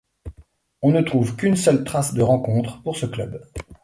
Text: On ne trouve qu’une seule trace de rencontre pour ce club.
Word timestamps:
On 0.81 0.89
ne 0.89 1.01
trouve 1.01 1.35
qu’une 1.35 1.55
seule 1.55 1.83
trace 1.83 2.15
de 2.15 2.23
rencontre 2.23 2.81
pour 2.81 2.95
ce 2.97 3.05
club. 3.05 3.39